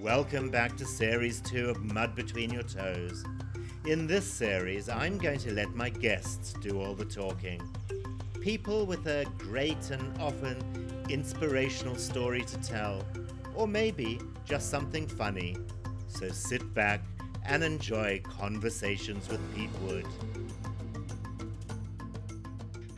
[0.00, 3.24] Welcome back to Series 2 of Mud Between Your Toes.
[3.84, 7.60] In this series, I'm going to let my guests do all the talking.
[8.40, 13.04] People with a great and often inspirational story to tell,
[13.54, 15.58] or maybe just something funny.
[16.08, 17.02] So sit back
[17.44, 20.06] and enjoy Conversations with Pete Wood.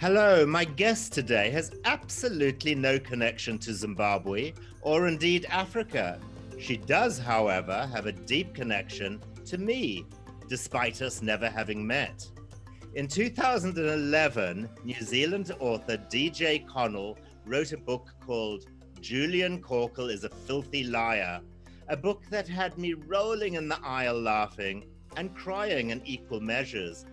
[0.00, 6.20] Hello, my guest today has absolutely no connection to Zimbabwe or indeed Africa.
[6.58, 10.06] She does, however, have a deep connection to me,
[10.48, 12.26] despite us never having met.
[12.94, 18.66] In 2011, New Zealand author DJ Connell wrote a book called
[19.00, 21.40] Julian Corkle is a Filthy Liar,
[21.88, 27.04] a book that had me rolling in the aisle laughing and crying in equal measures.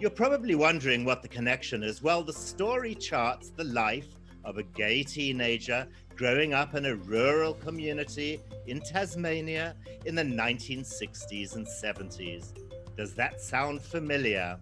[0.00, 2.02] You're probably wondering what the connection is.
[2.02, 4.08] Well, the story charts the life
[4.44, 5.86] of a gay teenager
[6.18, 12.52] growing up in a rural community in Tasmania in the 1960s and 70s.
[12.96, 14.58] Does that sound familiar?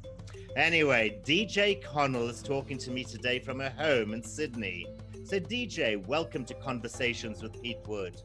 [0.55, 4.87] Anyway, DJ Connell is talking to me today from her home in Sydney.
[5.25, 8.21] So, DJ, welcome to Conversations with Pete Wood.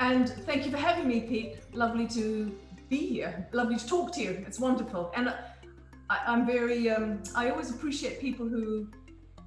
[0.00, 1.58] And thank you for having me, Pete.
[1.74, 3.46] Lovely to be here.
[3.52, 4.42] Lovely to talk to you.
[4.46, 5.12] It's wonderful.
[5.14, 5.34] And
[6.08, 8.88] I, am very, um, I always appreciate people who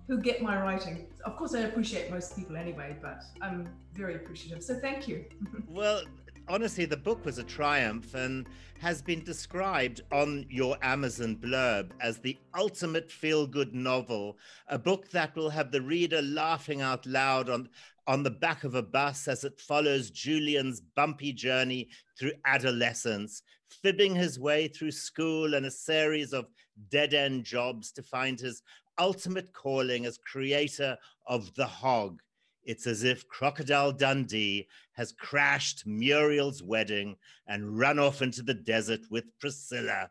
[0.07, 1.07] who get my writing.
[1.25, 4.63] Of course, I appreciate most people anyway, but I'm very appreciative.
[4.63, 5.25] So thank you.
[5.67, 6.03] well,
[6.47, 8.47] honestly, the book was a triumph and
[8.79, 14.37] has been described on your Amazon blurb as the ultimate feel good novel,
[14.67, 17.69] a book that will have the reader laughing out loud on,
[18.07, 21.87] on the back of a bus as it follows Julian's bumpy journey
[22.19, 23.41] through adolescence,
[23.81, 26.47] fibbing his way through school and a series of
[26.89, 28.61] dead end jobs to find his
[28.97, 32.21] ultimate calling as creator of The Hog.
[32.63, 39.01] It's as if Crocodile Dundee has crashed Muriel's wedding and run off into the desert
[39.09, 40.09] with Priscilla.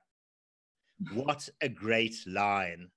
[1.14, 2.90] What a great line.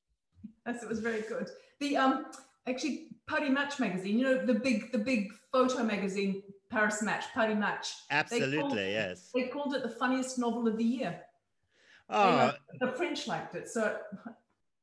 [0.68, 1.50] Yes, it was very good.
[1.80, 2.26] The um
[2.68, 7.58] actually Paris Match magazine, you know, the big the big photo magazine, Paris Match, Paris
[7.58, 7.94] Match.
[8.12, 9.30] Absolutely, they called, yes.
[9.34, 11.22] They called it the funniest novel of the year.
[12.10, 13.68] Oh, the French liked it.
[13.68, 13.98] So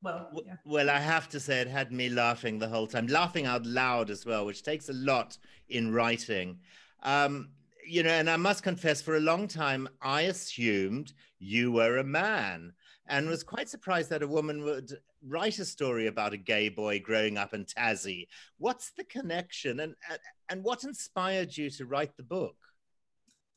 [0.03, 0.55] well, yeah.
[0.65, 4.09] well, I have to say it had me laughing the whole time, laughing out loud
[4.09, 5.37] as well, which takes a lot
[5.69, 6.59] in writing.
[7.03, 7.49] Um,
[7.87, 12.03] you know, and I must confess, for a long time, I assumed you were a
[12.03, 12.73] man
[13.07, 14.91] and was quite surprised that a woman would
[15.25, 18.27] write a story about a gay boy growing up in Tassie.
[18.57, 22.55] What's the connection and, and, and what inspired you to write the book?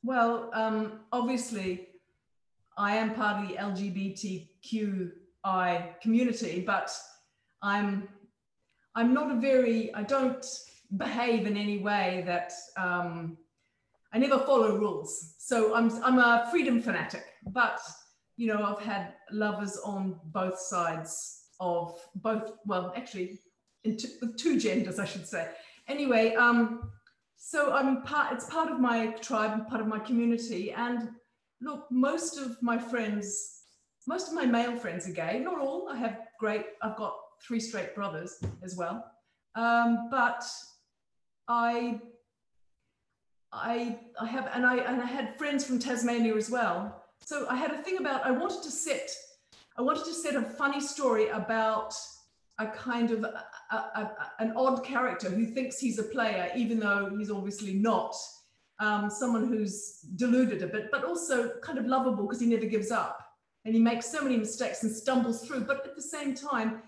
[0.02, 1.88] Well, um, obviously,
[2.78, 5.10] I am part of the LGBTQ
[5.46, 6.90] I community, but
[7.62, 8.08] I'm
[8.96, 10.44] I'm not a very I don't
[10.96, 13.38] behave in any way that um,
[14.12, 15.36] I never follow rules.
[15.38, 17.80] So I'm I'm a freedom fanatic, but
[18.36, 22.52] you know I've had lovers on both sides of both.
[22.66, 23.38] Well, actually,
[23.84, 25.48] two, with two genders, I should say.
[25.86, 26.90] Anyway, um,
[27.36, 28.32] so I'm part.
[28.32, 31.10] It's part of my tribe, part of my community, and
[31.60, 33.55] look, most of my friends
[34.06, 35.40] most of my male friends are gay.
[35.40, 35.88] Not all.
[35.88, 36.64] I have great.
[36.82, 39.04] I've got three straight brothers as well.
[39.56, 40.44] Um, but
[41.48, 42.00] I,
[43.52, 47.02] I, I have, and I, and I had friends from Tasmania as well.
[47.24, 48.24] So I had a thing about.
[48.24, 49.10] I wanted to set.
[49.76, 51.94] I wanted to set a funny story about
[52.58, 56.78] a kind of a, a, a, an odd character who thinks he's a player, even
[56.78, 58.14] though he's obviously not.
[58.78, 62.90] Um, someone who's deluded a bit, but also kind of lovable because he never gives
[62.90, 63.25] up
[63.66, 65.64] and he makes so many mistakes and stumbles through.
[65.64, 66.82] But at the same time,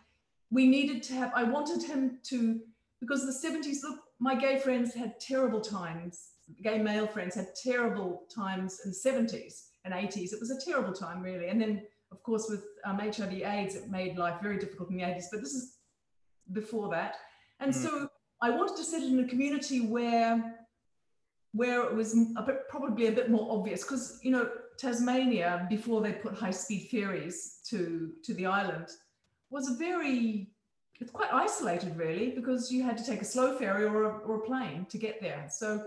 [0.51, 2.61] we needed to have, I wanted him to,
[3.01, 6.31] because the 70s, look, my gay friends had terrible times,
[6.63, 10.33] gay male friends had terrible times in the 70s and 80s.
[10.33, 11.49] It was a terrible time, really.
[11.49, 15.03] And then, of course, with um, HIV AIDS, it made life very difficult in the
[15.03, 15.79] 80s, but this is
[16.53, 17.17] before that.
[17.59, 17.77] And mm.
[17.77, 18.09] so
[18.41, 20.55] I wanted to set it in a community where
[21.55, 24.49] where it was a bit, probably a bit more obvious because you know
[24.79, 28.89] Tasmania, before they put high speed ferries to, to the island,
[29.51, 30.51] was a very,
[31.01, 34.37] it's quite isolated really, because you had to take a slow ferry or a, or
[34.37, 35.47] a plane to get there.
[35.51, 35.85] So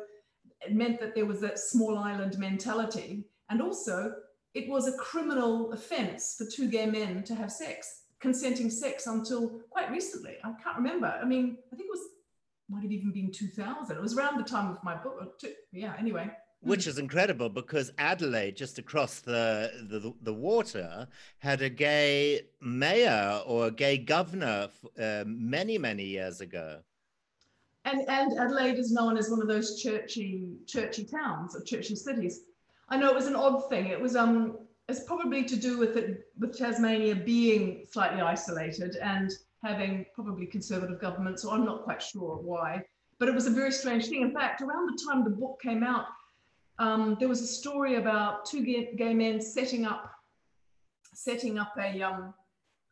[0.60, 3.24] it meant that there was that small island mentality.
[3.50, 4.14] And also,
[4.54, 9.62] it was a criminal offense for two gay men to have sex, consenting sex until
[9.70, 10.36] quite recently.
[10.44, 11.08] I can't remember.
[11.08, 12.08] I mean, I think it was,
[12.70, 13.96] might have even been 2000.
[13.96, 15.40] It was around the time of my book.
[15.72, 16.30] Yeah, anyway
[16.62, 21.08] which is incredible because Adelaide, just across the, the, the water,
[21.40, 24.70] had a gay mayor or a gay governor
[25.00, 26.80] uh, many, many years ago.
[27.86, 32.42] and, and Adelaide is known as one of those churchy, churchy towns or churchy cities.
[32.90, 33.88] I know it was an odd thing.
[33.88, 34.58] It was um,
[34.88, 39.32] it's probably to do with it, with Tasmania being slightly isolated and
[39.64, 41.40] having probably conservative government.
[41.40, 42.84] So I'm not quite sure why,
[43.18, 44.22] but it was a very strange thing.
[44.22, 46.06] In fact, around the time the book came out,
[46.80, 50.12] um, there was a story about two gay, gay men setting up,
[51.14, 52.34] setting up a um,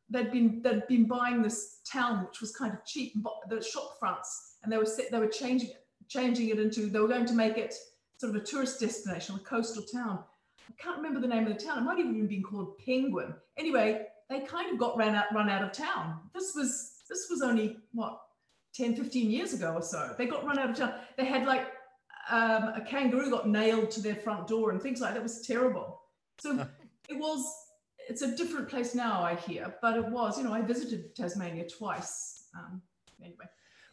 [0.09, 3.13] they'd been they'd been buying this town which was kind of cheap,
[3.49, 5.71] the shop fronts, and they were set, they were changing
[6.07, 7.73] changing it into they were going to make it
[8.17, 10.19] sort of a tourist destination, a coastal town.
[10.67, 11.79] I can't remember the name of the town.
[11.79, 13.33] It might even been called Penguin.
[13.57, 16.19] Anyway, they kind of got ran out run out of town.
[16.33, 18.19] This was this was only what
[18.75, 20.13] 10, 15 years ago or so.
[20.17, 20.93] They got run out of town.
[21.17, 21.67] They had like
[22.29, 25.19] um, a kangaroo got nailed to their front door and things like that.
[25.19, 26.01] It was terrible.
[26.39, 26.67] So
[27.09, 27.45] it was
[28.09, 31.67] it's a different place now, I hear, but it was, you know, I visited Tasmania
[31.69, 32.45] twice.
[32.57, 32.81] Um,
[33.21, 33.45] anyway.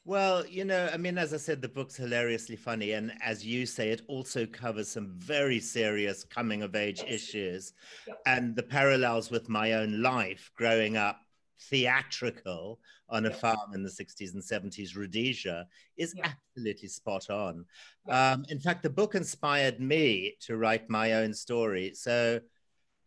[0.06, 2.92] Well, you know, I mean, as I said, the book's hilariously funny.
[2.92, 7.72] And as you say, it also covers some very serious coming of age issues
[8.06, 8.20] yep.
[8.24, 11.25] and the parallels with my own life growing up
[11.60, 15.66] theatrical on a farm in the 60s and 70s, Rhodesia,
[15.96, 16.26] is yep.
[16.56, 17.64] absolutely spot on.
[18.08, 21.92] Um, in fact, the book inspired me to write my own story.
[21.94, 22.40] So,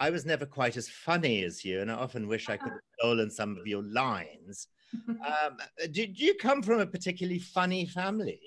[0.01, 2.81] I was never quite as funny as you, and I often wish I could have
[2.97, 4.67] stolen some of your lines.
[5.09, 5.57] Um,
[5.91, 8.39] did you come from a particularly funny family?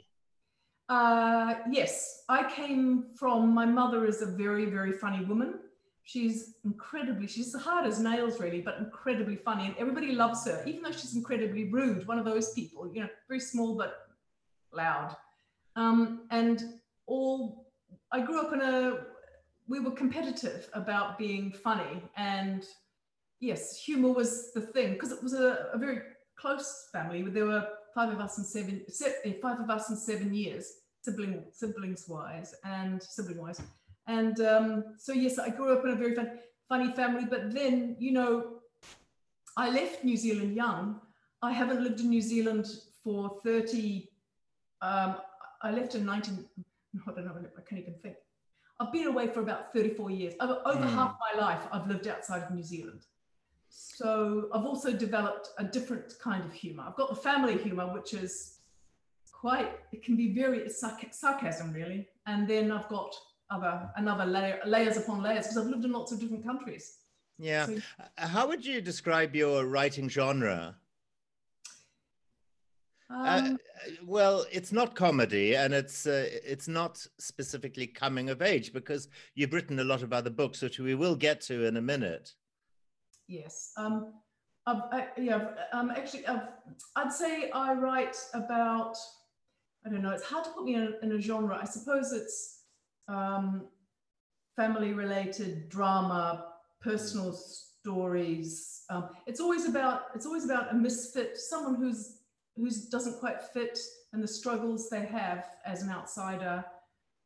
[0.89, 5.55] Uh, yes, I came from my mother is a very, very funny woman.
[6.05, 9.67] She's incredibly, she's hard as nails, really, but incredibly funny.
[9.67, 13.09] And everybody loves her, even though she's incredibly rude, one of those people, you know,
[13.29, 14.09] very small but
[14.73, 15.17] loud.
[15.77, 16.63] Um, and
[17.07, 17.67] all,
[18.11, 18.99] I grew up in a
[19.69, 22.67] we were competitive about being funny and
[23.41, 26.01] yes humor was the thing because it was a, a, very
[26.37, 28.83] close family there were five of us in seven
[29.25, 30.73] eh, five of us in seven years
[31.03, 33.63] sibling siblings wise and sibling wise
[34.07, 36.39] and um, so yes i grew up in a very fun,
[36.69, 38.59] funny family but then you know
[39.57, 41.01] i left new zealand young
[41.43, 42.67] i haven't lived in new zealand
[43.03, 44.09] for 30
[44.81, 45.17] um,
[45.63, 46.45] i left in 19
[47.07, 48.17] i don't know i can't even think
[48.83, 50.35] I've been away for about 34 years.
[50.41, 50.93] Over, over mm.
[50.93, 53.07] half my life, I've lived outside of New Zealand.
[53.69, 56.85] So I've also developed a different kind of humor.
[56.87, 58.59] I've got the family humor, which is
[59.31, 62.09] quite, it can be very sarcasm, really.
[62.27, 63.15] And then I've got
[63.53, 66.99] other, another layer, layers upon layers, because I've lived in lots of different countries.
[67.39, 67.67] Yeah.
[67.67, 67.79] So,
[68.17, 70.77] How would you describe your writing genre?
[73.11, 78.41] Uh, um, uh, well, it's not comedy, and it's uh, it's not specifically coming of
[78.41, 81.77] age because you've written a lot of other books, which we will get to in
[81.77, 82.33] a minute.
[83.29, 83.73] Yes.
[83.77, 84.15] Um,
[84.67, 85.49] I, yeah.
[85.73, 86.49] Um, actually, I've,
[86.97, 88.97] I'd say I write about.
[89.85, 90.11] I don't know.
[90.11, 91.59] It's hard to put me in, in a genre.
[91.61, 92.62] I suppose it's
[93.09, 93.67] um,
[94.57, 96.47] family-related drama,
[96.81, 98.83] personal stories.
[98.91, 100.03] Um, it's always about.
[100.15, 102.19] It's always about a misfit, someone who's
[102.57, 103.79] who doesn't quite fit
[104.13, 106.65] and the struggles they have as an outsider.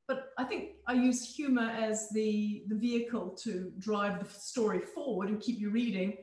[0.08, 5.28] But I think I use humor as the, the vehicle to drive the story forward
[5.28, 6.16] and keep you reading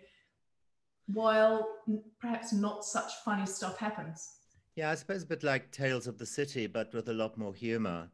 [1.08, 1.68] while
[2.22, 4.38] perhaps not such funny stuff happens.
[4.76, 7.54] Yeah, I suppose a bit like Tales of the City, but with a lot more
[7.54, 8.10] humor.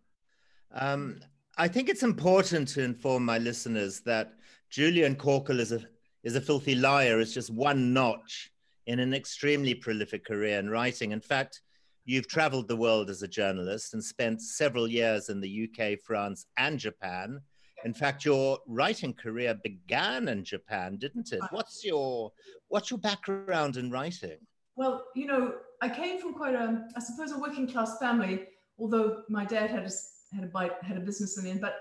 [0.72, 1.20] Um,
[1.58, 4.34] I think it's important to inform my listeners that
[4.70, 5.82] Julian Corkle is a
[6.24, 7.20] is a filthy liar.
[7.20, 8.52] It's just one notch
[8.88, 11.12] in an extremely prolific career in writing.
[11.12, 11.62] In fact,
[12.06, 16.46] you've traveled the world as a journalist and spent several years in the UK, France,
[16.58, 17.40] and Japan.
[17.86, 21.42] In fact, your writing career began in Japan, didn't it?
[21.52, 22.32] What's your
[22.68, 24.38] what's your background in writing?
[24.76, 28.46] Well, you know, I came from quite a, I suppose, a working class family.
[28.78, 29.92] Although my dad had a
[30.34, 31.80] had a bite, had a business in the end, but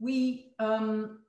[0.00, 1.20] we, um,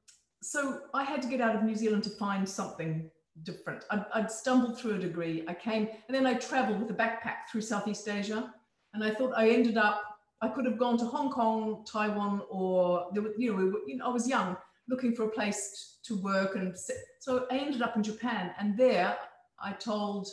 [0.41, 3.09] so I had to get out of New Zealand to find something
[3.43, 3.85] different.
[3.89, 5.43] I'd, I'd, stumbled through a degree.
[5.47, 8.53] I came and then I traveled with a backpack through Southeast Asia.
[8.93, 10.03] And I thought I ended up,
[10.41, 13.79] I could have gone to Hong Kong, Taiwan, or there were, you know, we were,
[13.87, 14.57] you know, I was young
[14.87, 16.55] looking for a place to work.
[16.55, 16.75] And
[17.19, 18.51] so I ended up in Japan.
[18.59, 19.17] And there
[19.59, 20.27] I told,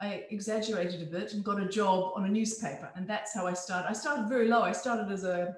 [0.00, 2.90] I exaggerated a bit and got a job on a newspaper.
[2.96, 3.88] And that's how I started.
[3.88, 4.62] I started very low.
[4.62, 5.56] I started as a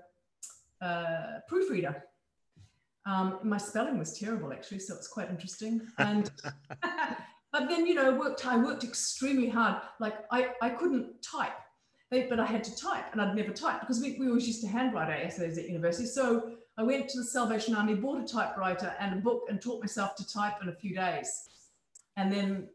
[0.81, 2.03] uh, proofreader
[3.09, 5.81] um, my spelling was terrible actually, so it's quite interesting.
[5.97, 6.31] And
[7.53, 9.83] but then you know, worked I worked extremely hard.
[9.99, 11.57] Like I, I couldn't type,
[12.11, 14.69] but I had to type, and I'd never typed because we, we always used to
[14.69, 16.07] handwrite our essays at university.
[16.07, 19.81] So I went to the Salvation Army, bought a typewriter and a book, and taught
[19.81, 21.49] myself to type in a few days,
[22.19, 22.69] and then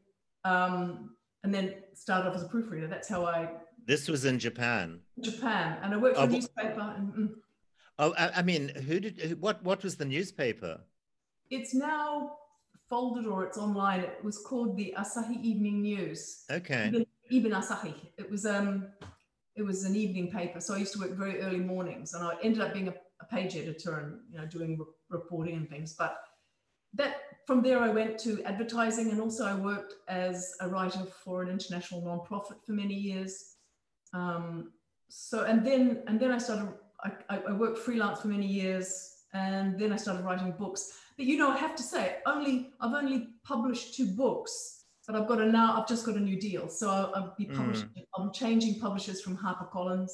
[0.45, 1.11] um,
[1.43, 2.87] and then started off as a proofreader.
[2.87, 3.49] That's how I
[3.85, 5.01] This was in Japan.
[5.19, 6.95] Japan, and I worked for Oh, a newspaper.
[6.97, 7.29] And, mm,
[7.99, 9.41] Oh, I, I mean, who did?
[9.41, 9.63] What?
[9.63, 10.81] What was the newspaper?
[11.53, 12.37] it's now
[12.89, 14.01] folded or it's online.
[14.01, 16.45] It was called the Asahi Evening News.
[16.49, 16.87] Okay.
[16.87, 17.93] Ibn, Ibn Asahi.
[18.17, 18.87] It was um,
[19.55, 20.59] it was an evening paper.
[20.59, 23.25] So I used to work very early mornings, and I ended up being a, a
[23.25, 25.93] page editor and you know doing re- reporting and things.
[25.93, 26.17] But
[26.95, 27.15] that
[27.47, 31.49] from there I went to advertising, and also I worked as a writer for an
[31.49, 33.55] international nonprofit for many years.
[34.13, 34.71] Um,
[35.09, 36.69] so and then and then I started.
[37.03, 40.93] I, I I worked freelance for many years, and then I started writing books.
[41.17, 45.27] But you know, I have to say, only I've only published two books, but I've
[45.27, 45.79] got a now.
[45.79, 47.57] I've just got a new deal, so I'll, I'll be Mm.
[47.57, 47.89] publishing.
[48.17, 50.11] I'm changing publishers from HarperCollins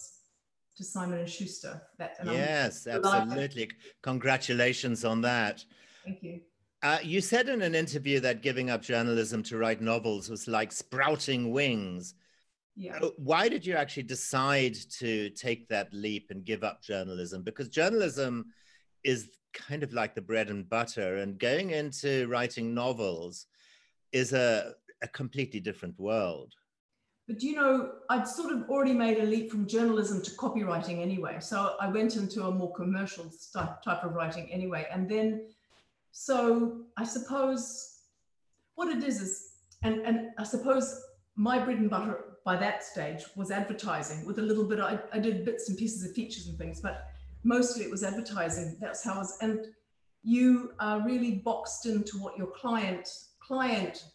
[0.77, 1.81] to Simon and Schuster.
[1.98, 3.05] That and I'm- Yes, delighted.
[3.31, 3.69] absolutely.
[4.01, 5.63] Congratulations on that.
[6.05, 6.41] thank you.
[6.81, 10.72] Uh, you said in an interview that giving up journalism to write novels was like
[10.72, 12.13] sprouting wings.
[12.79, 12.98] Yeah.
[13.01, 17.43] Uh, Why did you actually decide to take that leap and give up journalism?
[17.43, 18.45] Because journalism
[19.03, 23.48] is kind of like the bread and butter, and going into writing novels
[24.13, 26.53] is a, a completely different world.
[27.27, 31.38] But you know, I'd sort of already made a leap from journalism to copywriting anyway.
[31.41, 34.88] So I went into a more commercial type of writing anyway.
[34.89, 35.48] And then,
[36.12, 38.03] so I suppose
[38.75, 39.50] what it is is,
[39.83, 41.03] and, and I suppose
[41.36, 45.19] my bread and butter by that stage was advertising with a little bit, I, I
[45.19, 47.08] did bits and pieces of features and things, but
[47.43, 48.77] mostly it was advertising.
[48.79, 49.65] That's how I was, and
[50.24, 54.05] you are really boxed into what your client, client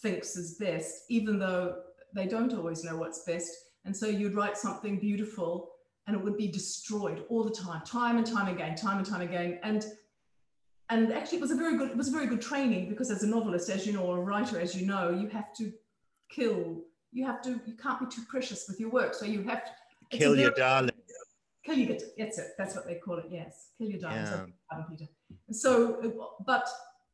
[0.00, 1.76] thinks is best, even though
[2.14, 3.50] they don't always know what's best.
[3.84, 5.70] And so you'd write something beautiful
[6.06, 9.20] and it would be destroyed all the time, time and time again, time and time
[9.20, 9.58] again.
[9.62, 9.84] And
[10.90, 13.22] and actually it was a very good, it was a very good training because as
[13.22, 15.72] a novelist, as you know, or a writer, as you know, you have to
[16.28, 19.14] kill, you have to, you can't be too precious with your work.
[19.14, 19.70] So you have to
[20.10, 20.90] Kill your darling.
[21.64, 21.96] kill your.
[22.18, 22.48] That's it.
[22.58, 23.26] That's what they call it.
[23.30, 24.28] Yes, kill your darling Yeah.
[24.28, 25.10] I beg your pardon, Peter.
[25.48, 26.68] And so, but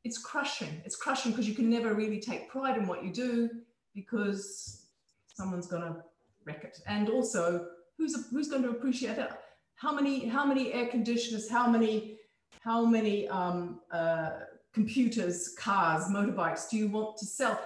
[0.05, 0.83] it's crushing.
[0.85, 3.51] It's crushing because you can never really take pride in what you do
[3.95, 4.87] because
[5.35, 5.97] someone's going to
[6.45, 6.79] wreck it.
[6.87, 9.43] And also, who's who's going to appreciate that?
[9.77, 11.49] How many how many air conditioners?
[11.49, 12.17] How many
[12.61, 14.31] how many um, uh,
[14.73, 17.61] computers, cars, motorbikes do you want to sell?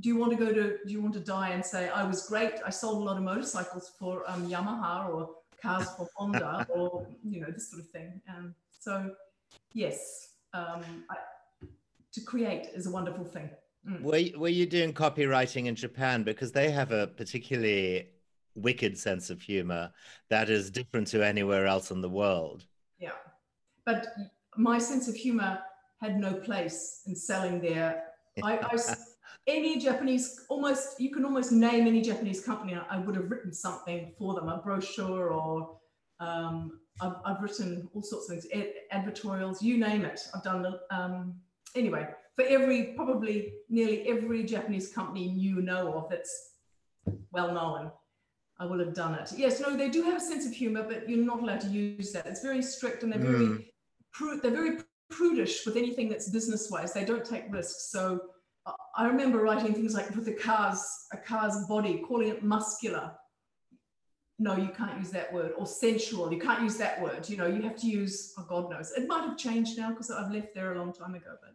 [0.00, 0.78] Do you want to go to?
[0.86, 2.54] Do you want to die and say I was great?
[2.64, 5.30] I sold a lot of motorcycles for um, Yamaha or
[5.60, 8.20] cars for Honda or you know this sort of thing.
[8.28, 9.10] Um, so
[9.74, 11.16] yes, um, I,
[12.12, 13.50] to create is a wonderful thing.
[13.88, 14.02] Mm.
[14.02, 16.22] Were, y- were you doing copywriting in Japan?
[16.22, 18.08] Because they have a particularly
[18.54, 19.90] wicked sense of humor
[20.28, 22.64] that is different to anywhere else in the world.
[22.98, 23.10] Yeah,
[23.84, 24.06] but
[24.56, 25.58] my sense of humor
[26.00, 28.04] had no place in selling there.
[28.42, 28.76] I, I
[29.46, 32.74] any Japanese, almost you can almost name any Japanese company.
[32.74, 35.78] I, I would have written something for them, a brochure, or
[36.20, 40.20] um, I've, I've written all sorts of things, ad- advertorials, you name it.
[40.34, 41.34] I've done the um,
[41.74, 46.52] anyway for every probably nearly every Japanese company you know of that's
[47.30, 47.90] well known.
[48.58, 49.32] I will have done it.
[49.36, 52.12] Yes, no, they do have a sense of humor, but you're not allowed to use
[52.12, 52.26] that.
[52.26, 53.66] It's very strict and they're very Mm.
[54.16, 54.78] pru- they're very
[55.10, 56.92] prudish with anything that's business wise.
[56.92, 57.90] They don't take risks.
[57.90, 58.20] So
[58.96, 63.12] I- remember writing things like with a car's a car's body, calling it muscular.
[64.38, 65.52] No, you can't use that word.
[65.56, 66.32] Or sensual.
[66.32, 67.28] You can't use that word.
[67.28, 68.32] You know, you have to use.
[68.38, 68.92] Oh, God knows.
[68.92, 71.36] It might have changed now because I've left there a long time ago.
[71.40, 71.54] But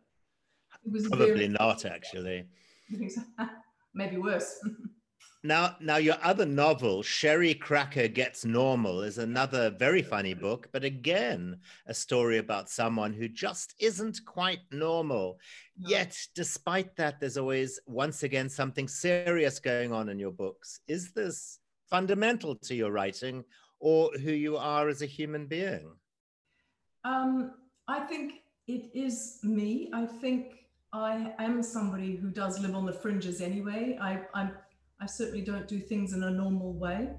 [0.86, 2.48] it was Probably very, not, actually.
[3.94, 4.60] maybe worse.
[5.44, 10.84] Now, now your other novel, Sherry Cracker Gets Normal, is another very funny book, but
[10.84, 15.39] again, a story about someone who just isn't quite normal.
[15.77, 15.89] No.
[15.89, 20.79] Yet, despite that, there's always, once again, something serious going on in your books.
[20.88, 23.44] Is this fundamental to your writing
[23.79, 25.91] or who you are as a human being?
[27.06, 27.51] Um,
[27.88, 29.89] I think it is me.
[29.94, 33.98] I think I am somebody who does live on the fringes anyway.
[34.01, 34.50] I, I,
[35.01, 37.10] I certainly don't do things in a normal way.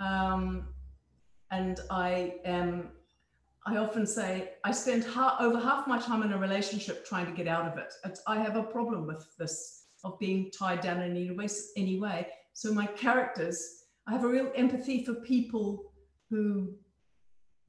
[0.00, 0.68] Um,
[1.50, 2.90] and I am,
[3.66, 7.32] I often say, I spend ha- over half my time in a relationship trying to
[7.32, 7.92] get out of it.
[8.04, 11.16] It's, I have a problem with this of being tied down in
[11.76, 12.28] any way.
[12.52, 15.92] So my characters, I have a real empathy for people
[16.30, 16.74] who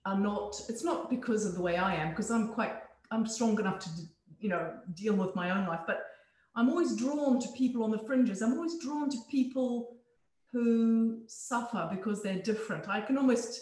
[0.08, 2.76] are not it's not because of the way i am because i'm quite
[3.12, 3.90] i'm strong enough to
[4.40, 6.06] you know deal with my own life but
[6.58, 9.96] i'm always drawn to people on the fringes i'm always drawn to people
[10.52, 13.62] who suffer because they're different i can almost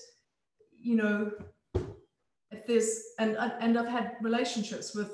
[0.79, 1.31] you know
[2.51, 5.11] if there's and and i've had relationships with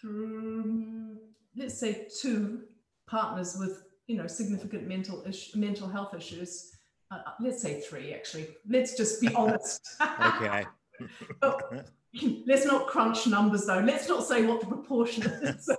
[0.00, 1.16] through
[1.56, 2.62] let's say two
[3.06, 6.72] partners with you know significant mental ish, mental health issues.
[7.10, 8.48] Uh, let's say three, actually.
[8.68, 9.86] Let's just be honest.
[10.20, 10.64] okay.
[12.46, 13.80] let's not crunch numbers though.
[13.80, 15.70] Let's not say what the proportion is.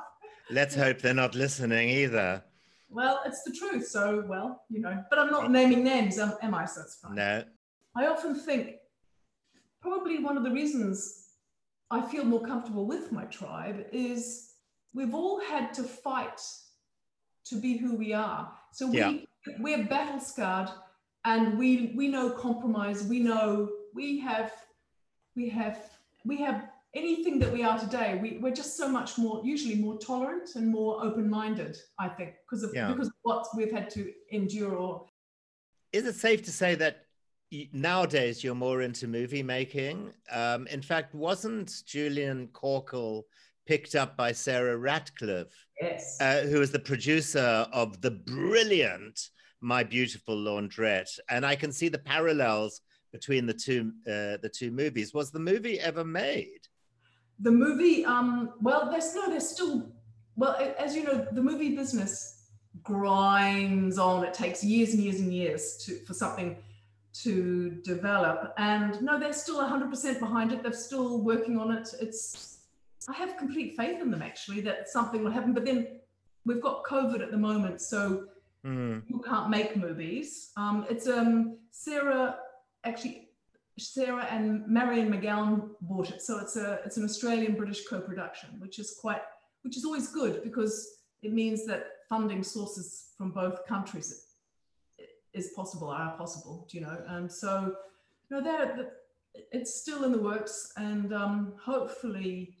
[0.50, 2.42] let's hope they're not listening either.
[2.88, 3.86] Well, it's the truth.
[3.86, 6.64] So, well, you know, but I'm not naming names, am, am I?
[6.64, 7.14] So that's fine.
[7.14, 7.44] No.
[7.96, 8.76] I often think
[9.80, 11.28] probably one of the reasons
[11.90, 14.52] I feel more comfortable with my tribe is
[14.94, 16.40] we've all had to fight
[17.46, 18.52] to be who we are.
[18.72, 19.18] So we yeah.
[19.58, 20.68] we're battle scarred
[21.24, 24.52] and we we know compromise, we know we have
[25.36, 25.78] we have
[26.24, 29.96] we have anything that we are today, we, we're just so much more, usually more
[29.98, 32.88] tolerant and more open-minded, I think, because of yeah.
[32.92, 34.74] because of what we've had to endure.
[34.74, 35.06] Or
[35.92, 37.04] is it safe to say that
[37.72, 40.12] nowadays you're more into movie making?
[40.30, 43.22] Um, in fact, wasn't Julian Corkle
[43.66, 46.16] picked up by Sarah Radclyffe, yes.
[46.20, 49.20] uh, who is the producer of the brilliant
[49.60, 52.80] My Beautiful Laundrette, and I can see the parallels
[53.12, 55.12] between the two uh, the two movies.
[55.14, 56.68] Was the movie ever made?
[57.40, 59.90] the movie, um, well, there's no, there's still,
[60.36, 62.50] well, as you know, the movie business
[62.82, 64.24] grinds on.
[64.24, 66.56] It takes years and years and years to for something
[67.22, 68.52] to develop.
[68.58, 70.62] And no, they're still 100% behind it.
[70.62, 71.88] They're still working on it.
[72.00, 72.58] It's,
[73.08, 75.52] I have complete faith in them actually that something will happen.
[75.52, 76.00] But then
[76.44, 78.26] we've got COVID at the moment, so
[78.64, 79.02] mm.
[79.08, 80.52] you can't make movies.
[80.56, 82.36] Um, it's um, Sarah
[82.84, 83.28] actually
[83.78, 86.22] Sarah and Marian Macgowan bought it.
[86.22, 89.22] So it's a it's an Australian British co-production, which is quite
[89.62, 94.26] which is always good because it means that funding sources from both countries
[95.32, 96.98] is possible are possible, Do you know.
[97.08, 97.74] And so
[98.28, 98.92] you know that
[99.52, 102.56] it's still in the works, and um, hopefully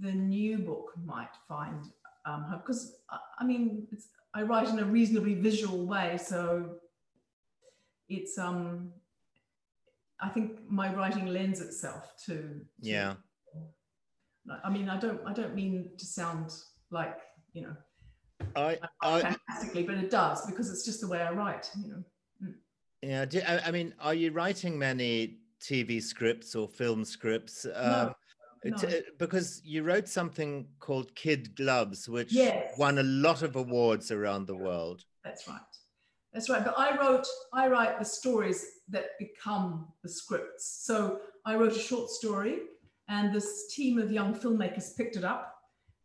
[0.00, 1.84] the new book might find
[2.24, 2.96] um, because
[3.38, 3.86] I mean
[4.34, 6.76] I write in a reasonably visual way, so
[8.08, 8.92] it's um
[10.22, 13.14] I think my writing lends itself to, to yeah.
[14.64, 16.52] I mean, I don't I don't mean to sound
[16.90, 17.18] like
[17.52, 17.76] you know
[18.56, 21.70] I, I fantastically, but it does because it's just the way I write.
[21.80, 22.04] You know.
[22.44, 22.54] Mm.
[23.02, 23.24] Yeah.
[23.24, 27.64] Do, I, I, mean, are you writing many TV scripts or film scripts?
[27.64, 27.72] No.
[27.74, 28.14] Um,
[28.64, 29.00] no.
[29.18, 32.74] because you wrote something called Kid Gloves, which yes.
[32.78, 35.04] won a lot of awards around the world.
[35.24, 35.60] That's right.
[36.32, 36.64] That's right.
[36.64, 40.84] But I wrote, I write the stories that become the scripts.
[40.84, 42.60] So I wrote a short story,
[43.08, 45.54] and this team of young filmmakers picked it up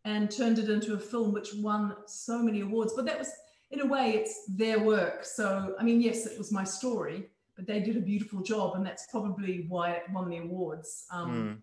[0.03, 2.93] and turned it into a film which won so many awards.
[2.95, 3.31] But that was,
[3.71, 5.25] in a way, it's their work.
[5.25, 8.85] So, I mean, yes, it was my story, but they did a beautiful job, and
[8.85, 11.05] that's probably why it won the awards.
[11.11, 11.57] Um, mm.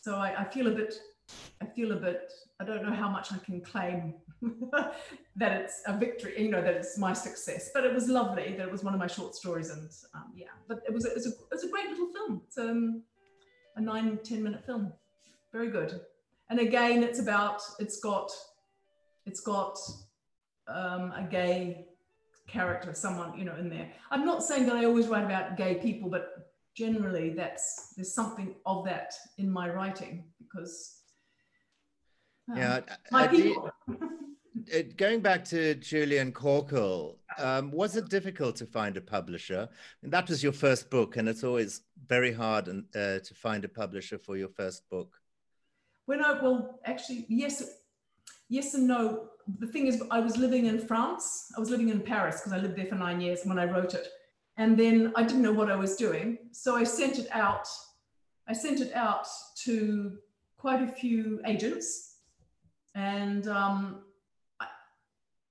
[0.00, 0.94] So I, I feel a bit,
[1.60, 4.14] I feel a bit, I don't know how much I can claim
[5.36, 7.70] that it's a victory, you know, that it's my success.
[7.74, 10.46] But it was lovely that it was one of my short stories, and um, yeah,
[10.68, 12.42] but it was it was a, it was a great little film.
[12.46, 13.02] It's um,
[13.76, 14.92] a nine ten minute film,
[15.52, 16.00] very good.
[16.48, 18.30] And again, it's about it's got
[19.26, 19.78] it's got
[20.66, 21.86] um, a gay
[22.46, 23.90] character, someone you know in there.
[24.10, 28.54] I'm not saying that I always write about gay people, but generally that's there's something
[28.64, 30.99] of that in my writing because
[32.56, 33.70] yeah, my people.
[34.66, 39.68] it, going back to Julian Corkle, um, was it difficult to find a publisher?
[40.02, 43.64] And that was your first book, and it's always very hard and, uh, to find
[43.64, 45.16] a publisher for your first book.
[46.06, 47.62] When I well, actually, yes,
[48.48, 49.28] yes and no.
[49.58, 51.52] The thing is, I was living in France.
[51.56, 53.94] I was living in Paris because I lived there for nine years when I wrote
[53.94, 54.08] it,
[54.56, 57.68] and then I didn't know what I was doing, so I sent it out.
[58.48, 59.26] I sent it out
[59.64, 60.18] to
[60.58, 62.09] quite a few agents,
[62.94, 64.02] and um,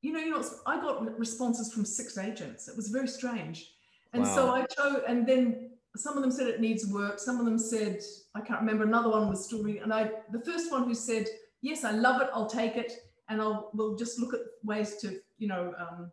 [0.01, 2.67] you know, you know, I got responses from six agents.
[2.67, 3.73] It was very strange.
[4.13, 4.35] And wow.
[4.35, 7.19] so I chose, and then some of them said it needs work.
[7.19, 8.01] Some of them said,
[8.33, 8.83] I can't remember.
[8.83, 9.83] Another one was still reading.
[9.83, 11.27] And I, the first one who said,
[11.61, 12.29] yes, I love it.
[12.33, 12.93] I'll take it.
[13.27, 16.11] And I'll, we'll just look at ways to, you know, um,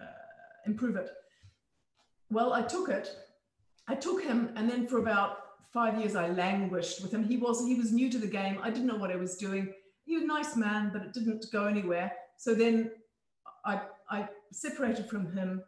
[0.00, 0.04] uh,
[0.66, 1.10] improve it.
[2.30, 3.14] Well, I took it.
[3.86, 4.50] I took him.
[4.56, 5.38] And then for about
[5.72, 7.24] five years, I languished with him.
[7.24, 8.58] He was, he was new to the game.
[8.62, 9.74] I didn't know what I was doing.
[10.08, 12.10] He was a nice man, but it didn't go anywhere.
[12.38, 12.92] So then
[13.66, 15.62] I, I separated from him.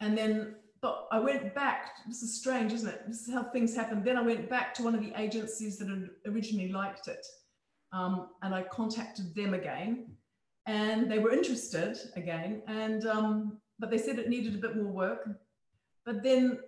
[0.00, 1.92] And then, but I went back.
[2.06, 3.04] This is strange, isn't it?
[3.08, 4.04] This is how things happen.
[4.04, 7.24] Then I went back to one of the agencies that had originally liked it.
[7.94, 10.08] Um, and I contacted them again.
[10.66, 12.60] And they were interested again.
[12.66, 15.30] And, um, but they said it needed a bit more work.
[16.04, 16.58] But then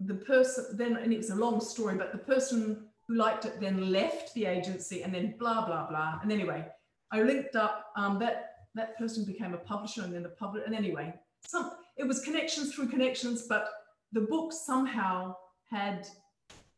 [0.00, 3.60] the person, then, and it was a long story, but the person who liked it
[3.60, 6.18] then left the agency and then blah, blah, blah.
[6.22, 6.66] And anyway,
[7.10, 10.64] I linked up um, that that person became a publisher and then the publisher.
[10.64, 11.14] And anyway,
[11.46, 13.68] some it was connections through connections, but
[14.12, 15.36] the book somehow
[15.70, 16.06] had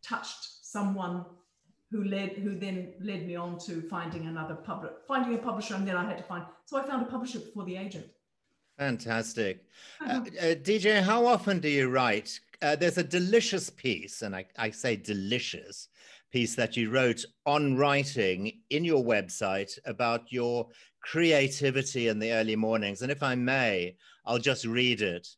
[0.02, 1.24] touched someone
[1.90, 5.87] who led who then led me on to finding another public finding a publisher and
[5.87, 8.06] then i had to find so i found a publisher before the agent
[8.76, 9.64] fantastic
[10.00, 14.46] uh, uh, dj how often do you write uh, there's a delicious piece and I,
[14.58, 15.88] I say delicious
[16.35, 20.66] piece that you wrote on writing in your website about your
[21.01, 23.03] creativity in the early mornings.
[23.03, 23.94] And if i may
[24.27, 25.29] i'll just read it.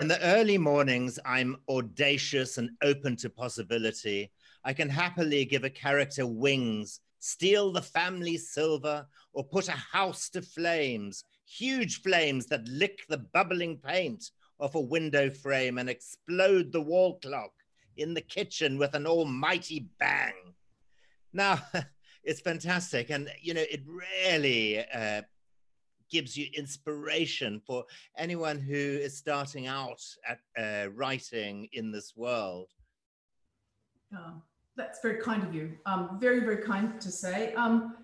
[0.00, 4.32] In the early mornings, I'm audacious and open to possibility.
[4.64, 10.28] I can happily give a character wings, steal the family silver, or put a house
[10.30, 16.72] to flames, huge flames that lick the bubbling paint off a window frame and explode
[16.72, 17.52] the wall clock
[17.96, 20.54] in the kitchen with an almighty bang.
[21.32, 21.60] Now,
[22.24, 23.10] it's fantastic.
[23.10, 25.22] And, you know, it really uh,
[26.10, 27.84] gives you inspiration for
[28.16, 32.70] anyone who is starting out at uh, writing in this world.
[34.14, 34.42] Oh,
[34.76, 35.76] that's very kind of you.
[35.86, 37.54] Um, very, very kind to say.
[37.54, 37.96] Um,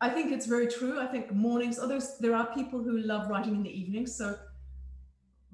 [0.00, 1.00] I think it's very true.
[1.00, 4.06] I think mornings, others, there are people who love writing in the evening.
[4.06, 4.36] So,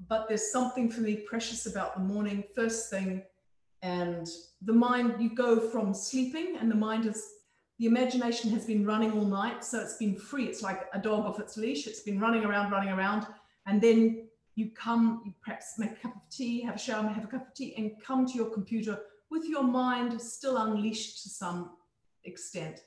[0.09, 3.23] but there's something for me precious about the morning, first thing.
[3.81, 4.27] And
[4.61, 7.25] the mind, you go from sleeping and the mind is
[7.79, 10.45] the imagination has been running all night, so it's been free.
[10.45, 11.87] It's like a dog off its leash.
[11.87, 13.25] It's been running around, running around,
[13.65, 17.23] and then you come, you perhaps make a cup of tea, have a shower, have
[17.23, 18.99] a cup of tea, and come to your computer
[19.31, 21.71] with your mind still unleashed to some
[22.25, 22.81] extent.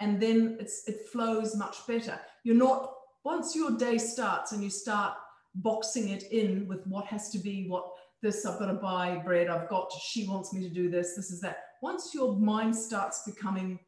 [0.00, 2.18] And then it's it flows much better.
[2.42, 5.14] You're not once your day starts and you start
[5.54, 7.84] boxing it in with what has to be what
[8.22, 11.30] this I've got to buy bread, I've got she wants me to do this, this
[11.30, 11.58] is that.
[11.82, 13.78] Once your mind starts becoming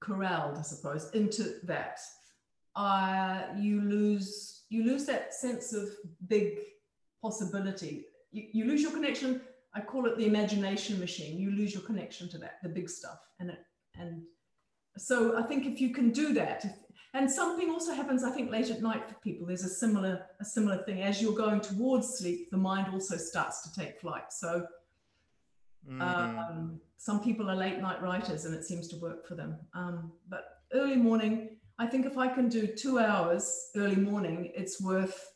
[0.00, 1.98] corralled, I suppose, into that,
[2.76, 5.88] uh, you lose you lose that sense of
[6.28, 6.58] big
[7.22, 8.04] possibility.
[8.30, 9.40] You, you lose your connection.
[9.74, 11.38] I call it the imagination machine.
[11.38, 13.58] You lose your connection to that, the big stuff, and it
[13.98, 14.22] and
[14.96, 16.72] so I think if you can do that, if,
[17.14, 19.46] and something also happens, I think, late at night for people.
[19.46, 22.50] There's a similar a similar thing as you're going towards sleep.
[22.50, 24.32] The mind also starts to take flight.
[24.32, 24.66] So.
[25.88, 26.02] Mm.
[26.02, 29.56] Um, some people are late night writers and it seems to work for them.
[29.72, 30.44] Um, but
[30.74, 35.30] early morning, I think if I can do two hours early morning, it's worth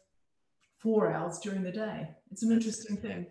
[0.78, 2.08] four hours during the day.
[2.32, 3.26] It's an interesting thing.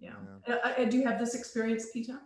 [0.00, 0.14] Yeah.
[0.48, 0.54] yeah.
[0.56, 2.18] Uh, uh, do you have this experience, Peter?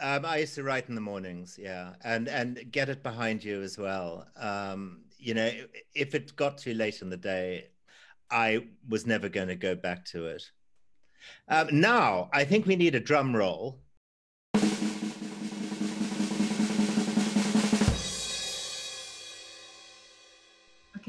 [0.00, 3.60] Um, I used to write in the mornings, yeah, and and get it behind you
[3.62, 4.26] as well.
[4.36, 5.50] Um, you know,
[5.94, 7.68] if it got too late in the day,
[8.30, 10.50] I was never going to go back to it.
[11.48, 13.80] Um, now, I think we need a drum roll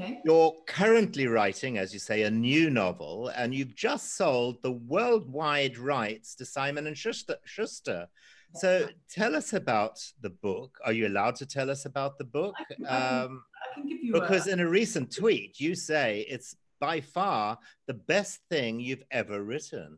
[0.02, 0.20] Okay.
[0.24, 5.78] You're currently writing, as you say, a new novel, and you've just sold the worldwide
[5.78, 7.36] rights to Simon and Schuster.
[7.44, 8.08] Schuster.
[8.54, 10.78] So tell us about the book.
[10.86, 12.56] Are you allowed to tell us about the book?
[12.60, 14.52] I can, um, I can, give you because a...
[14.52, 19.98] in a recent tweet you say it's by far the best thing you've ever written.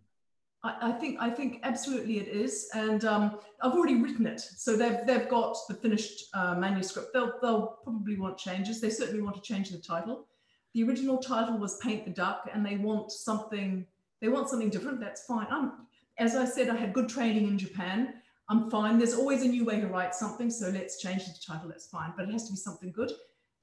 [0.64, 4.76] I, I think I think absolutely it is, and um, I've already written it, so
[4.76, 7.14] they've they've got the finished uh, manuscript.
[7.14, 8.80] They'll they'll probably want changes.
[8.80, 10.28] They certainly want to change the title.
[10.74, 13.86] The original title was Paint the Duck, and they want something
[14.22, 15.00] they want something different.
[15.00, 15.48] That's fine.
[15.50, 15.74] I'm,
[16.18, 18.16] as I said, I had good training in Japan.
[18.54, 19.00] I'm fine.
[19.00, 21.70] There's always a new way to write something, so let's change the title.
[21.70, 23.12] That's fine, but it has to be something good.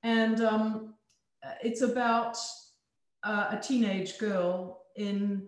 [0.02, 0.94] And um,
[1.62, 2.36] it's about
[3.22, 5.46] uh, a teenage girl in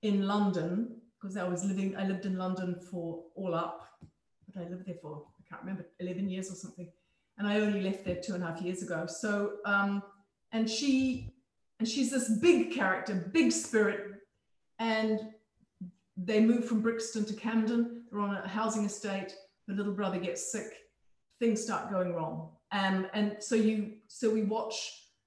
[0.00, 3.88] in London because I was living, I lived in London for all up,
[4.46, 6.86] but I lived there for, I can't remember, 11 years or something.
[7.38, 9.06] And I only left there two and a half years ago.
[9.06, 10.02] So, um,
[10.52, 11.32] and she,
[11.80, 14.20] and she's this big character, big spirit.
[14.78, 15.18] And
[16.16, 18.03] they move from Brixton to Camden.
[18.14, 19.34] They're on a housing estate.
[19.66, 20.72] The little brother gets sick.
[21.40, 22.50] Things start going wrong.
[22.70, 24.76] And, and so you, so we watch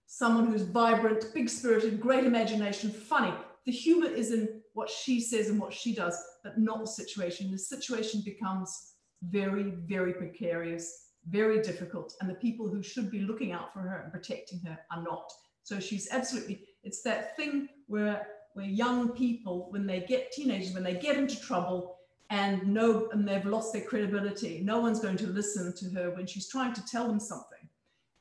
[0.06, 3.34] someone who's vibrant, big spirited, great imagination, funny.
[3.66, 7.52] The humor is in what she says and what she does, but not the situation.
[7.52, 13.52] The situation becomes very, very precarious, very difficult, and the people who should be looking
[13.52, 15.30] out for her and protecting her are not.
[15.64, 20.84] So she's absolutely, it's that thing where where young people, when they get teenagers, when
[20.84, 21.97] they get into trouble
[22.30, 26.26] and no and they've lost their credibility, no one's going to listen to her when
[26.26, 27.70] she's trying to tell them something.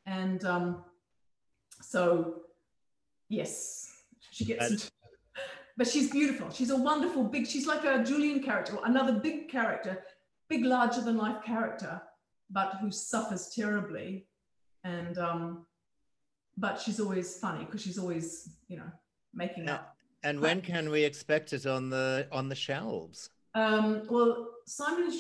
[0.07, 0.85] And um,
[1.83, 2.42] so
[3.29, 3.90] yes,
[4.31, 4.90] she gets into
[5.77, 6.51] but she's beautiful.
[6.51, 10.03] She's a wonderful big, she's like a Julian character, another big character,
[10.49, 12.01] big, larger than life character,
[12.51, 14.27] but who suffers terribly.
[14.85, 15.66] And um,
[16.57, 18.90] but she's always funny because she's always, you know,
[19.35, 19.97] making up.
[20.23, 23.31] And when can we expect it on the on the shelves?
[23.57, 25.11] Um, well, Simon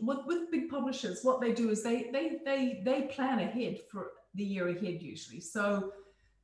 [0.00, 1.20] with, with big publishers.
[1.22, 5.40] What they do is they they they they plan ahead for the year ahead usually.
[5.40, 5.92] So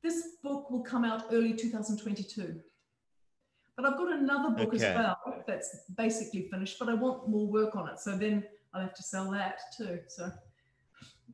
[0.03, 2.61] this book will come out early 2022.
[3.75, 4.85] But I've got another book okay.
[4.85, 7.99] as well that's basically finished, but I want more work on it.
[7.99, 9.99] So then I'll have to sell that too.
[10.07, 10.31] So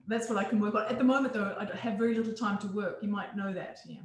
[0.08, 0.86] that's what I can work on.
[0.86, 2.99] At the moment, though, I have very little time to work.
[3.01, 3.80] You might know that.
[3.86, 3.95] Yeah.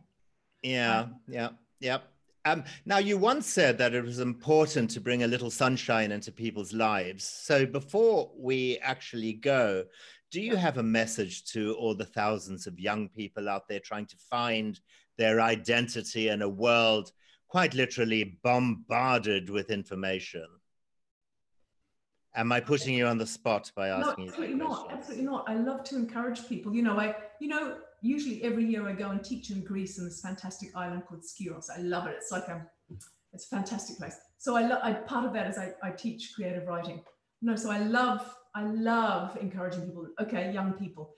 [0.62, 1.00] Yeah.
[1.00, 1.48] Um, yeah.
[1.78, 1.98] Yeah.
[2.44, 6.32] Um, now, you once said that it was important to bring a little sunshine into
[6.32, 7.24] people's lives.
[7.24, 9.84] So, before we actually go,
[10.30, 14.06] do you have a message to all the thousands of young people out there trying
[14.06, 14.80] to find
[15.18, 17.12] their identity in a world
[17.48, 20.46] quite literally bombarded with information?
[22.36, 24.92] Am I putting you on the spot by asking no, absolutely not.
[24.92, 25.44] Absolutely not.
[25.48, 26.72] I love to encourage people.
[26.72, 30.04] You know, I, you know, usually every year I go and teach in Greece in
[30.04, 31.66] this fantastic island called Skyros.
[31.76, 32.16] I love it.
[32.16, 32.66] It's like a,
[33.32, 34.16] it's a fantastic place.
[34.38, 37.02] So I, lo- I part of that is I, I teach creative writing.
[37.42, 40.08] No, so I love, I love encouraging people.
[40.20, 41.14] Okay, young people.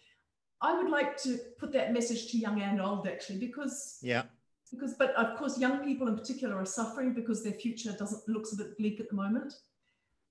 [0.61, 4.23] I would like to put that message to young and old actually, because yeah,
[4.71, 8.53] because but of course young people in particular are suffering because their future doesn't looks
[8.53, 9.55] a bit bleak at the moment.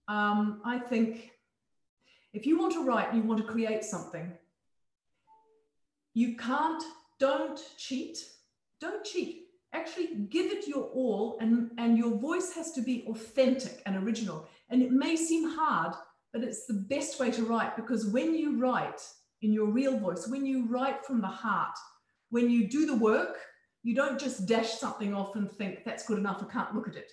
[0.08, 1.32] Um, I think
[2.34, 4.32] if you want to write, you want to create something,
[6.14, 6.84] you can't,
[7.20, 8.18] don't cheat.
[8.80, 9.44] Don't cheat.
[9.74, 14.50] Actually, give it your all, and, and your voice has to be authentic and original.
[14.70, 15.94] And it may seem hard,
[16.34, 19.02] but it's the best way to write because when you write
[19.42, 21.78] in your real voice, when you write from the heart,
[22.32, 23.38] when you do the work,
[23.84, 26.96] you don't just dash something off and think that's good enough, I can't look at
[26.96, 27.12] it.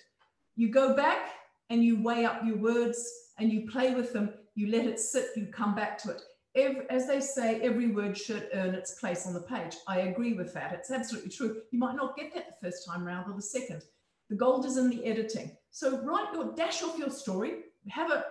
[0.55, 1.29] You go back
[1.69, 3.09] and you weigh up your words
[3.39, 6.21] and you play with them, you let it sit, you come back to it
[6.55, 9.75] as they say, every word should earn its place on the page.
[9.87, 10.73] I agree with that.
[10.73, 11.61] It's absolutely true.
[11.71, 13.83] You might not get that the first time round or the second.
[14.29, 15.55] The gold is in the editing.
[15.71, 18.25] So write your dash off your story, have a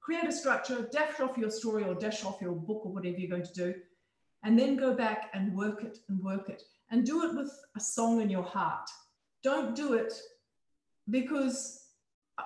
[0.00, 3.30] create a structure, dash off your story or dash off your book or whatever you're
[3.30, 3.74] going to do,
[4.42, 6.62] and then go back and work it and work it.
[6.90, 8.88] And do it with a song in your heart.
[9.42, 10.12] Don't do it
[11.10, 11.83] because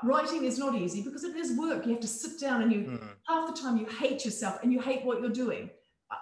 [0.03, 1.87] writing is not easy because it is work.
[1.87, 3.09] You have to sit down and you mm.
[3.27, 5.71] half the time you hate yourself and you hate what you're doing.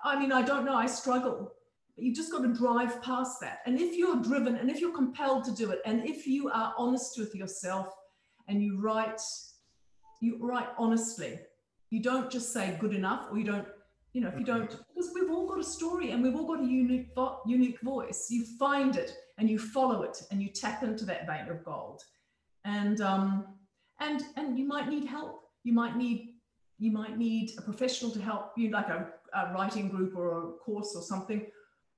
[0.05, 1.53] I mean, I don't know, I struggle.
[1.95, 3.61] But you just got to drive past that.
[3.67, 6.75] And if you're driven and if you're compelled to do it, and if you are
[6.77, 7.89] honest with yourself
[8.49, 9.21] and you write,
[10.21, 11.39] you write honestly,
[11.91, 13.67] you don't just say good enough or you don't,
[14.13, 16.61] you know, if you don't, because we've all got a story and we've all got
[16.61, 17.09] a unique,
[17.47, 18.27] unique voice.
[18.31, 22.03] You find it and you follow it and you tap into that vein of gold.
[22.65, 23.56] And um,
[24.01, 25.43] and and you might need help.
[25.65, 26.37] You might need
[26.79, 30.53] you might need a professional to help you like a, a writing group or a
[30.53, 31.47] course or something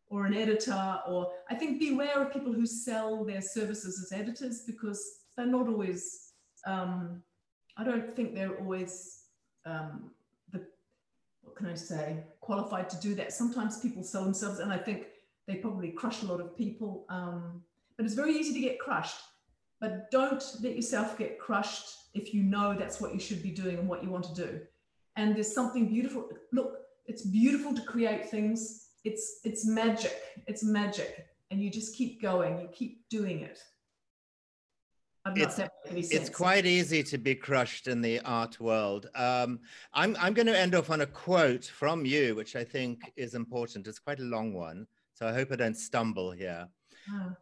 [0.08, 4.62] or an editor or i think beware of people who sell their services as editors
[4.66, 5.02] because
[5.36, 6.32] they're not always
[6.66, 7.22] um,
[7.76, 9.24] i don't think they're always
[9.66, 10.10] um,
[10.52, 10.64] the
[11.42, 13.30] what can i say qualified to do that.
[13.30, 15.06] Sometimes people sell themselves and i think
[15.46, 17.62] they probably crush a lot of people um,
[17.96, 19.20] but it's very easy to get crushed
[19.80, 23.78] but don't let yourself get crushed if you know that's what you should be doing
[23.78, 24.60] and what you want to do.
[25.16, 26.28] And there's something beautiful.
[26.52, 28.88] Look, it's beautiful to create things.
[29.04, 30.20] It's it's magic.
[30.46, 31.26] It's magic.
[31.50, 32.60] And you just keep going.
[32.60, 33.60] You keep doing it.
[35.34, 35.60] It's,
[35.90, 39.10] it's, quite easy to be crushed in the art world.
[39.14, 39.60] Um,
[39.92, 43.34] I'm, I'm going to end off on a quote from you, which I think is
[43.34, 43.86] important.
[43.86, 46.66] It's quite a long one, so I hope I don't stumble here.
[47.10, 47.32] Oh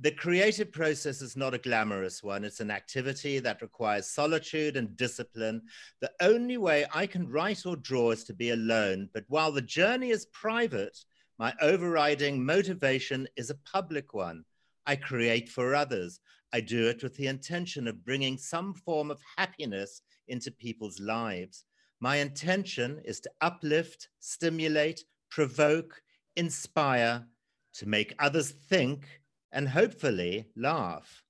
[0.00, 2.44] the creative process is not a glamorous one.
[2.44, 5.62] It's an activity that requires solitude and discipline.
[6.00, 9.08] The only way I can write or draw is to be alone.
[9.12, 10.96] But while the journey is private,
[11.38, 14.44] my overriding motivation is a public one.
[14.86, 16.20] I create for others.
[16.52, 21.64] I do it with the intention of bringing some form of happiness into people's lives.
[22.00, 26.00] My intention is to uplift, stimulate, provoke,
[26.36, 27.26] inspire,
[27.74, 29.20] to make others think
[29.52, 31.22] and hopefully laugh.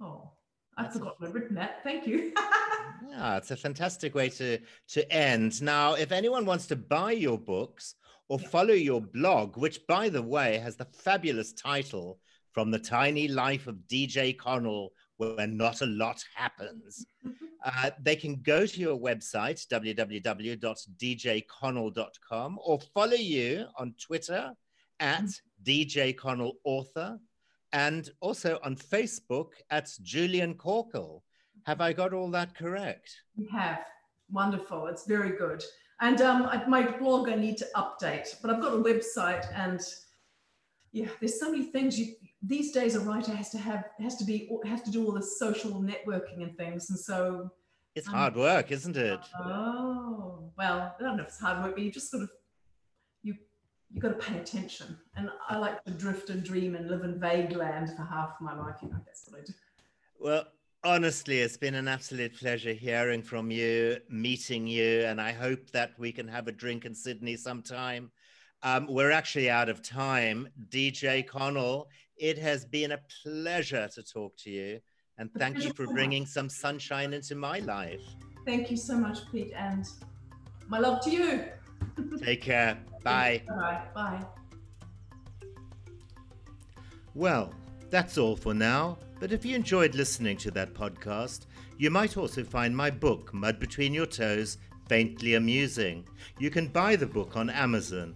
[0.00, 0.30] Oh,
[0.76, 1.82] I That's forgot I've written that.
[1.84, 2.32] Thank you.
[3.08, 5.60] yeah, it's a fantastic way to, to end.
[5.62, 7.96] Now, if anyone wants to buy your books
[8.28, 8.48] or yeah.
[8.48, 12.20] follow your blog, which, by the way, has the fabulous title
[12.52, 17.04] From the Tiny Life of DJ Connell, where not a lot happens,
[17.64, 24.52] uh, they can go to your website, www.djconnell.com, or follow you on Twitter
[25.00, 25.28] at
[25.64, 27.18] DJ Connell Author,
[27.72, 31.22] and also on Facebook at Julian Corkle.
[31.64, 33.10] Have I got all that correct?
[33.36, 33.84] You have.
[34.30, 34.86] Wonderful.
[34.86, 35.62] It's very good.
[36.00, 39.80] And um, my blog I need to update, but I've got a website and
[40.92, 44.24] yeah, there's so many things you these days a writer has to have has to
[44.24, 47.50] be has to do all the social networking and things, and so
[47.94, 49.20] it's um, hard work, isn't it?
[49.38, 52.30] Oh well, I don't know if it's hard work, but you just sort of
[53.92, 54.96] you got to pay attention.
[55.16, 58.56] And I like to drift and dream and live in vague land for half my
[58.56, 58.76] life.
[58.82, 59.52] You know, that's what I do.
[60.18, 60.44] Well,
[60.84, 65.92] honestly, it's been an absolute pleasure hearing from you, meeting you, and I hope that
[65.98, 68.10] we can have a drink in Sydney sometime.
[68.62, 70.48] Um, we're actually out of time.
[70.68, 74.80] DJ Connell, it has been a pleasure to talk to you.
[75.18, 78.00] And thank you for bringing some sunshine into my life.
[78.46, 79.52] Thank you so much, Pete.
[79.54, 79.86] And
[80.68, 81.44] my love to you.
[82.22, 82.78] Take care.
[83.02, 83.42] Bye.
[83.48, 83.82] Bye.
[83.94, 84.24] Bye.
[87.14, 87.52] Well,
[87.90, 88.98] that's all for now.
[89.20, 91.46] But if you enjoyed listening to that podcast,
[91.78, 96.06] you might also find my book, Mud Between Your Toes, faintly amusing.
[96.38, 98.14] You can buy the book on Amazon.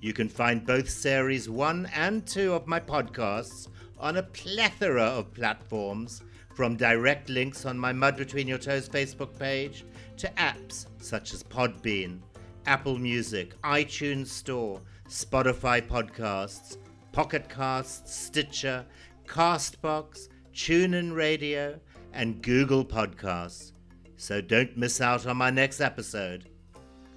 [0.00, 5.32] You can find both series one and two of my podcasts on a plethora of
[5.32, 6.22] platforms,
[6.54, 9.84] from direct links on my Mud Between Your Toes Facebook page
[10.16, 12.20] to apps such as Podbean,
[12.66, 16.76] Apple Music, iTunes Store, Spotify Podcasts,
[17.12, 18.84] Pocket Casts, Stitcher,
[19.26, 21.78] Castbox, TuneIn Radio,
[22.12, 23.72] and Google Podcasts.
[24.16, 26.48] So don't miss out on my next episode.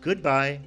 [0.02, 0.62] Goodbye.